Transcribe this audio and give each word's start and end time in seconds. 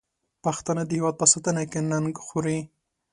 پښتانه 0.43 0.83
د 0.85 0.91
هېواد 0.97 1.15
په 1.21 1.25
ساتنه 1.33 1.61
کې 1.71 1.79
ننګ 1.91 2.13
خوري. 2.25 2.59